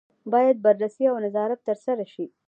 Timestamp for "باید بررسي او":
0.31-1.17